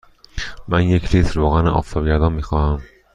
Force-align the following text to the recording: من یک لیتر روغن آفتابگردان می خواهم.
من 0.67 0.83
یک 0.89 1.15
لیتر 1.15 1.33
روغن 1.33 1.67
آفتابگردان 1.67 2.33
می 2.33 2.43
خواهم. 2.43 2.81